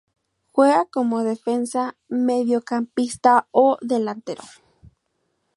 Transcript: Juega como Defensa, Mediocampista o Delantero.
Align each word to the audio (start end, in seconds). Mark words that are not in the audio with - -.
Juega 0.51 0.85
como 0.87 1.23
Defensa, 1.23 1.95
Mediocampista 2.07 3.45
o 3.51 3.77
Delantero. 3.81 4.41